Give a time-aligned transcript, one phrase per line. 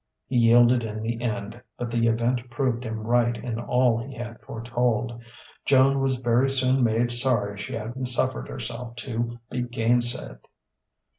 [0.25, 4.41] He yielded in the end, but the event proved him right in all he had
[4.41, 5.21] foretold.
[5.63, 10.39] Joan was very soon made sorry she hadn't suffered herself to be gainsaid.